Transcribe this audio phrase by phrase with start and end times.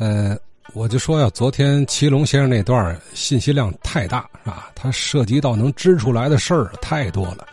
[0.00, 0.34] 呃，
[0.72, 7.46] 我就说呀，昨天祁隆先生那段信息量太大啊，他涉及到能支出来的事儿太多了。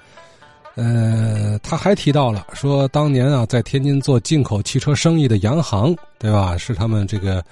[0.76, 6.56] 呃，他还提到了说，当年啊，在天津做进口汽车生意的洋行，对吧？
[6.56, 7.44] 是他们这个，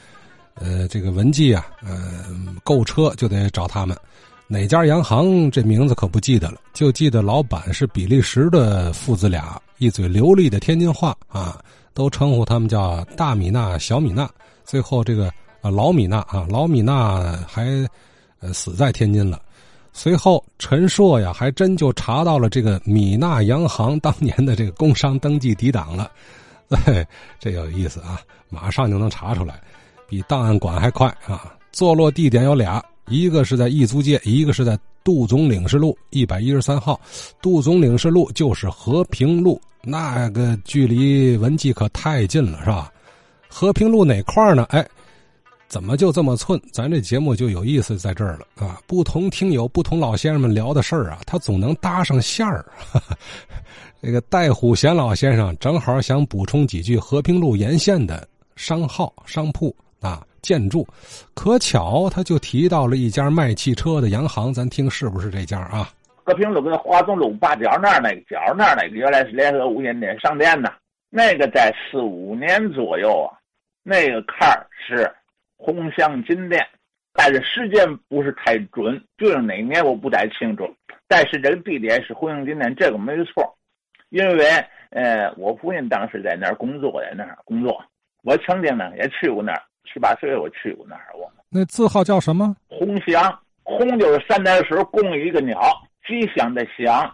[0.54, 2.26] 呃，这个文记啊，呃，
[2.64, 3.98] 购车就得找他们。
[4.48, 11.60] 哪家洋行这名字可不记得了，就记得老板是比利时的父子俩，一嘴流利的天津话啊，
[11.96, 14.30] 都称呼他们叫大米娜、小米娜。
[14.64, 17.66] 最后这个啊老米娜啊老米娜还
[18.54, 19.42] 死在天津了。
[19.94, 26.12] 随后陈硕呀还真就查到了这个米娜洋行当年的这个工商登记抵档了，
[26.70, 27.08] 哎，
[27.40, 29.62] 这有意思啊，马上就能查出来，
[30.08, 31.54] 比档案馆还快啊！
[31.72, 32.84] 坐落地点有俩。
[33.08, 37.00] 一个是在义租界，一个是在杜总领事路一百一十三号。
[37.40, 42.92] 杜总领事路就是和平路，那个距离文记可太近了，是吧？
[43.48, 44.66] 和平路哪块呢？
[44.72, 44.84] 哎，
[45.68, 46.60] 怎么就这么寸？
[46.74, 48.82] 咱这节目就有意思在这儿了啊！
[48.88, 52.66] 不同听友、不同老先生们聊的事儿啊，他总能搭上线儿。
[54.02, 60.22] 这个戴虎贤老先生正好想补充几句和平路沿线的商号、商铺啊。
[60.46, 60.88] 建筑，
[61.34, 65.90] 可巧他就提到了一家卖汽车的洋行，咱听是不是这家啊？
[66.24, 70.72] 和平路跟华中路八角那儿那个角那儿那个原来是联合无线电商店呢，
[71.10, 73.34] 那个在四五年左右啊，
[73.82, 75.12] 那个坎儿是
[75.58, 76.64] 红祥金店，
[77.12, 80.72] 但是时间不是太准，究竟哪年我不太清楚。
[81.08, 83.58] 但是这个地点是红祥金店，这个没错，
[84.10, 84.48] 因为
[84.92, 87.84] 呃，我父亲当时在那儿工作，在那儿工作，
[88.24, 89.64] 我曾经呢也去过那儿。
[89.86, 92.56] 七八岁我去过那儿，我那字号叫什么？
[92.68, 95.60] 鸿祥，鸿就是三点水共一个鸟，
[96.06, 97.10] 吉祥的祥。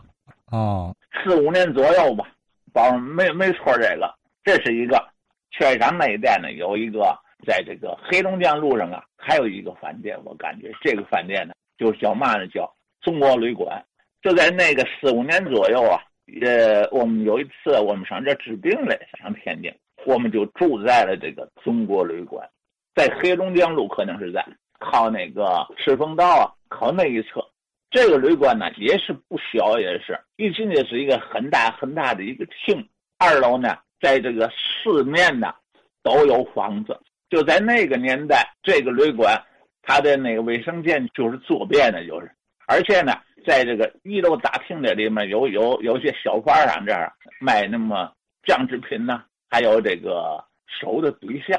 [0.52, 2.26] 哦，四五年左右吧，
[2.74, 5.12] 保没没错，这个这是一个。
[5.52, 7.14] 券商那一带呢，有一个
[7.46, 12.48] 在这个黑龙江路上啊，还有一个饭店，我感觉这个饭店呢，就叫嘛呢？
[12.48, 13.84] 叫中国旅馆。
[14.22, 16.00] 就在那个四五年左右啊，
[16.42, 19.70] 呃，我们有一次我们上这治病来，上天津，
[20.06, 22.50] 我们就住在了这个中国旅馆。
[22.94, 24.46] 在黑龙江路可能是在
[24.80, 27.46] 靠那个赤峰道啊，靠那一侧，
[27.90, 32.88] 这个旅馆呢也是不小，也是一进去是一个很大很大的一个厅，
[33.18, 35.54] 二楼呢在这个四面呢
[36.04, 37.00] 都有房子。
[37.30, 39.42] 就在那个年代，这个旅馆
[39.84, 42.30] 它的那个卫生间就是坐便的，就是，
[42.68, 43.14] 而且呢，
[43.46, 48.12] 在这个一楼大厅这里面有有有些小贩上这儿卖那么
[48.44, 51.58] 酱制品呢，还有这个手的对象。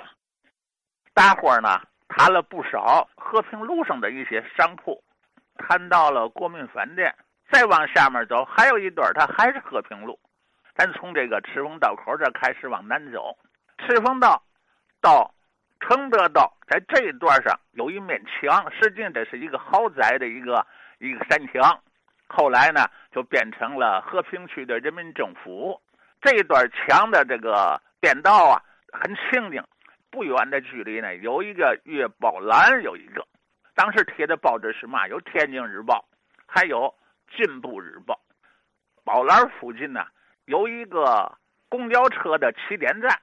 [1.14, 5.02] 大伙儿呢谈了不少和平路上的一些商铺，
[5.56, 7.14] 谈到了国民饭店，
[7.50, 10.18] 再往下面走还有一段，它还是和平路。
[10.74, 13.36] 咱从这个赤峰道口这开始往南走，
[13.78, 14.42] 赤峰道
[15.00, 15.34] 到
[15.80, 20.66] 承德道，在这一段上有一面墙，实际这是一个豪宅的一个
[20.98, 21.78] 一个山墙。
[22.26, 25.78] 后来呢，就变成了和平区的人民政府。
[26.22, 28.62] 这一段墙的这个便道啊，
[28.92, 29.62] 很清静。
[30.12, 33.26] 不远的距离呢，有一个月报栏，有一个，
[33.74, 35.08] 当时贴的报纸是嘛？
[35.08, 36.04] 有《天津日报》，
[36.46, 36.94] 还有
[37.34, 38.14] 《进步日报》。
[39.04, 40.04] 宝栏附近呢，
[40.44, 41.32] 有一个
[41.70, 43.22] 公交车的起点站，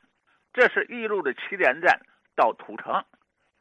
[0.52, 2.02] 这是一路的起点站
[2.36, 3.06] 到土城。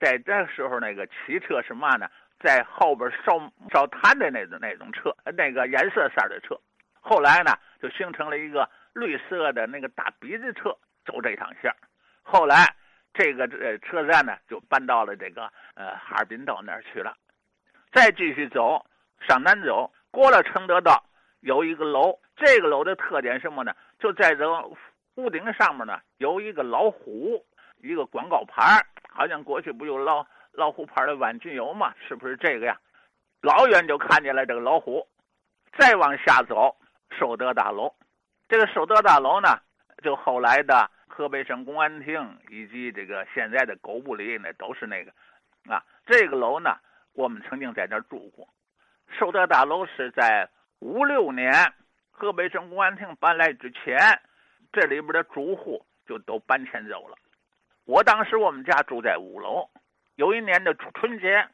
[0.00, 2.08] 在这时候，那个汽车是嘛呢？
[2.40, 3.38] 在后边烧
[3.70, 6.58] 烧炭的那种那种车，那个颜色色的车。
[6.98, 10.74] 后来呢，就形成了一个绿色的那个大鼻子车
[11.04, 11.70] 走这趟线
[12.22, 12.74] 后来。
[13.14, 17.16] 这个呃车站呢，就搬到了这个呃哈尔滨道那儿去了。
[17.92, 18.84] 再继续走，
[19.26, 21.02] 上南走，过了承德道，
[21.40, 22.16] 有一个楼。
[22.36, 23.74] 这个楼的特点什么呢？
[23.98, 24.46] 就在这
[25.16, 27.44] 屋顶上面呢，有一个老虎，
[27.78, 28.80] 一个广告牌
[29.10, 31.92] 好像过去不有老老虎牌的万骏有嘛？
[32.06, 32.78] 是不是这个呀？
[33.40, 35.04] 老远就看见了这个老虎。
[35.76, 36.76] 再往下走，
[37.18, 37.92] 寿德大楼。
[38.48, 39.58] 这个寿德大楼呢，
[40.04, 40.88] 就后来的。
[41.18, 45.10] 河北省公安厅以及这个现在的狗不理，那都是那个，
[45.68, 46.78] 啊，这个楼呢，
[47.12, 48.48] 我们曾经在这住过。
[49.18, 50.48] 寿德大楼是在
[50.78, 51.72] 五六年
[52.12, 53.98] 河北省公安厅搬来之前，
[54.72, 57.16] 这里边的住户就都搬迁走了。
[57.84, 59.68] 我当时我们家住在五楼，
[60.14, 61.48] 有一年的春节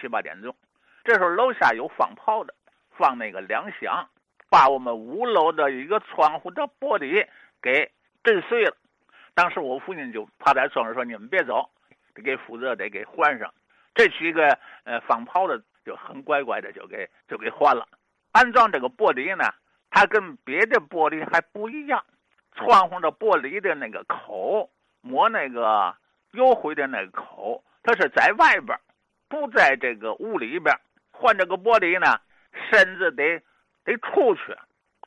[0.00, 0.56] 七八点钟，
[1.04, 2.54] 这时候楼下有放炮的，
[2.96, 4.08] 放那个两响，
[4.48, 7.28] 把我们五楼的一个窗户的玻璃
[7.60, 7.92] 给
[8.24, 8.74] 震碎了。
[9.34, 11.68] 当时我父亲就趴在窗上说：“你们别走，
[12.14, 13.52] 得给负责，得给换上。”
[13.94, 17.86] 这几个呃放炮的就很乖乖的就给就给换了。
[18.32, 19.44] 安装这个玻璃呢，
[19.90, 22.04] 它跟别的玻璃还不一样。
[22.54, 25.94] 窗户的玻璃的那个口抹那个
[26.32, 28.78] 优惠的那个口，它是在外边，
[29.28, 30.74] 不在这个屋里边。
[31.12, 32.20] 换这个玻璃呢，
[32.70, 33.40] 身子得
[33.84, 34.56] 得出去。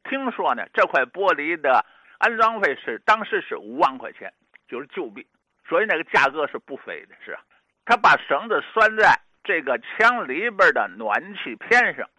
[0.09, 1.85] 听说呢，这块玻璃的
[2.23, 4.31] 安装费是当时是五万块钱，
[4.69, 5.27] 就是旧币，
[5.67, 7.15] 所以那个价格是不菲的。
[7.25, 7.37] 是，
[7.83, 12.09] 他把绳子拴在这个墙里边的暖气片上，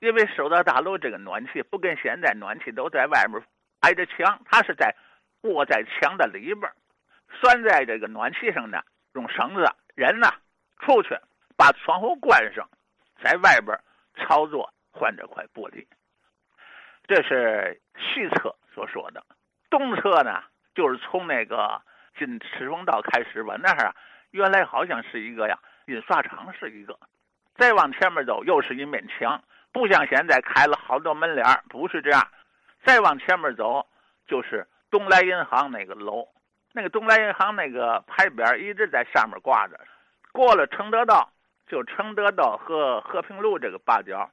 [0.00, 3.42] 因为首都大楼这个暖气不跟现在暖气都在外面
[3.80, 4.96] 挨着墙，它是在
[5.42, 6.72] 卧在墙的里边，
[7.42, 8.80] 拴在这个暖气上呢，
[9.12, 10.32] 用绳子，人呢
[10.80, 11.10] 出去
[11.58, 12.66] 把窗户关上。
[13.22, 13.78] 在外边
[14.16, 15.86] 操作换这块玻璃，
[17.06, 19.24] 这是西侧所说的。
[19.72, 21.80] 东侧呢，就是从那个
[22.18, 23.96] 进赤峰道开始吧，那儿啊
[24.30, 26.96] 原来好像是一个呀印刷厂，是一个。
[27.56, 29.42] 再往前面走，又是一面墙，
[29.72, 32.28] 不像现在开了好多门脸不是这样。
[32.84, 33.86] 再往前面走，
[34.28, 36.28] 就是东来银行那个楼，
[36.72, 39.80] 那个东来银行那个牌匾一直在上面挂着。
[40.30, 41.32] 过了承德道。
[41.68, 44.30] 就承德道和和平路这个八角，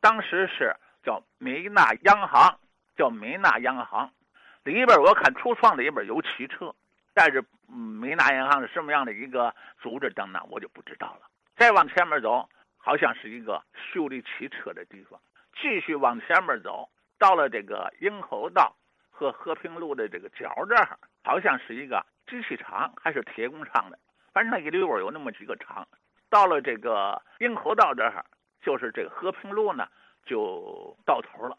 [0.00, 2.60] 当时是叫美纳央行，
[2.96, 4.08] 叫美纳央行。
[4.66, 6.74] 里边我看橱窗里边有汽车，
[7.14, 11.28] 但是米纳银行是什么样的一个组织等等，我就不知道了。
[11.56, 15.20] 再往前面走，好像是一个修理汽车的地方。
[15.54, 18.74] 继续往前面走，到了这个营口道
[19.08, 23.96] 和和平路的这个角这儿，好像是一个机器厂还是铁工厂的，
[24.32, 25.86] 反正那一溜有那么几个厂。
[26.28, 28.26] 到了这个营口道这儿，
[28.60, 29.86] 就是这个和平路呢，
[30.24, 31.56] 就到头了。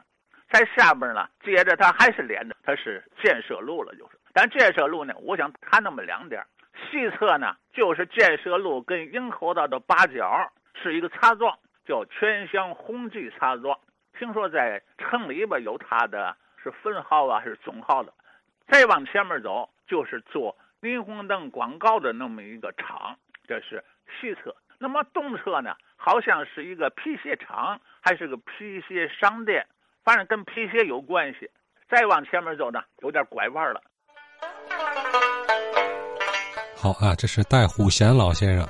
[0.57, 4.17] 在下边呢，接着它还是连着，它是建设路了，就是。
[4.33, 6.43] 但建设路呢，我想谈那么两点：
[6.89, 11.55] 西侧呢，就是建设路跟营口道的八角是一个茶庄，
[11.85, 13.77] 叫全乡红记茶庄。
[14.17, 18.11] 听说在城里边有它的是分号啊，是总号的。
[18.67, 23.15] 再往前面走，就是做霓虹灯广告的那么一个厂，
[23.47, 23.83] 这是。
[24.19, 25.75] 西侧，那么东侧呢？
[25.97, 29.67] 好像是一个皮鞋厂，还是个皮鞋商店，
[30.07, 31.39] 反正跟皮鞋有关系。
[31.91, 33.81] 再往前面走呢，有点拐弯了。
[36.77, 38.65] 好啊，这是戴虎贤老先生。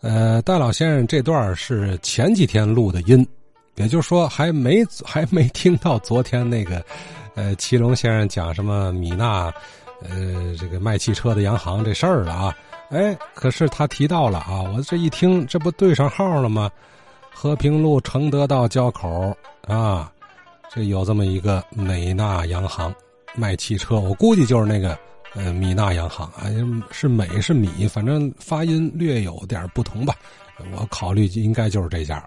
[0.00, 3.26] 呃，戴老先生这段是前几天录的音，
[3.74, 6.82] 也就是说还没还没听到昨天那个，
[7.34, 9.52] 呃，祁隆先生讲什么米娜，
[10.02, 12.56] 呃，这个卖汽车的洋行这事儿了啊。
[12.88, 16.70] 哎，可是他提到了啊，我这一听，这不对上号了吗？
[17.30, 19.36] 和平路承德道交口
[19.66, 20.10] 啊，
[20.72, 22.94] 这有这么一个美纳洋行
[23.34, 24.96] 卖汽车，我估计就是那个
[25.34, 26.46] 呃米纳洋行啊，
[26.92, 30.14] 是美是米，反正发音略有点不同吧。
[30.76, 32.24] 我考虑应该就是这家。